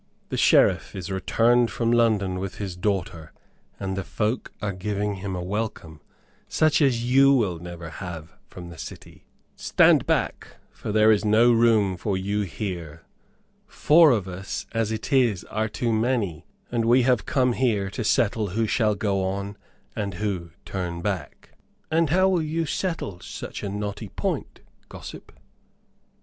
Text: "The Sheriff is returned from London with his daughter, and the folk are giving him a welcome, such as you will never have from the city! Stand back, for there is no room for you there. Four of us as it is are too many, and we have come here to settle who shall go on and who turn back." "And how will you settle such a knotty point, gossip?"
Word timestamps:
"The 0.29 0.35
Sheriff 0.37 0.95
is 0.95 1.11
returned 1.11 1.69
from 1.69 1.91
London 1.91 2.39
with 2.39 2.55
his 2.55 2.75
daughter, 2.75 3.31
and 3.79 3.95
the 3.95 4.03
folk 4.03 4.51
are 4.59 4.73
giving 4.73 5.17
him 5.17 5.35
a 5.35 5.43
welcome, 5.43 6.01
such 6.47 6.81
as 6.81 7.03
you 7.05 7.31
will 7.31 7.59
never 7.59 7.91
have 7.91 8.33
from 8.47 8.69
the 8.69 8.79
city! 8.79 9.27
Stand 9.55 10.07
back, 10.07 10.57
for 10.71 10.91
there 10.91 11.11
is 11.11 11.23
no 11.23 11.51
room 11.51 11.97
for 11.97 12.17
you 12.17 12.47
there. 12.47 13.03
Four 13.67 14.09
of 14.09 14.27
us 14.27 14.65
as 14.71 14.91
it 14.91 15.13
is 15.13 15.43
are 15.51 15.69
too 15.69 15.93
many, 15.93 16.47
and 16.71 16.85
we 16.85 17.03
have 17.03 17.27
come 17.27 17.53
here 17.53 17.91
to 17.91 18.03
settle 18.03 18.47
who 18.47 18.65
shall 18.65 18.95
go 18.95 19.23
on 19.23 19.55
and 19.95 20.15
who 20.15 20.49
turn 20.65 21.03
back." 21.03 21.51
"And 21.91 22.09
how 22.09 22.27
will 22.27 22.41
you 22.41 22.65
settle 22.65 23.19
such 23.19 23.61
a 23.61 23.69
knotty 23.69 24.09
point, 24.09 24.61
gossip?" 24.89 25.31